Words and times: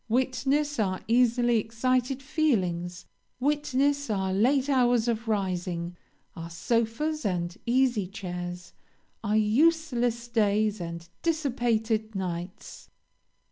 Witness 0.09 0.79
our 0.79 0.99
easily 1.07 1.59
excited 1.59 2.23
feelings; 2.23 3.05
witness 3.39 4.09
our 4.09 4.33
late 4.33 4.67
hours 4.67 5.07
of 5.07 5.27
rising, 5.27 5.95
our 6.35 6.49
sofas 6.49 7.23
and 7.23 7.55
easy 7.67 8.07
chairs, 8.07 8.73
our 9.23 9.37
useless 9.37 10.27
days 10.27 10.81
and 10.81 11.07
dissipated 11.21 12.15
nights! 12.15 12.89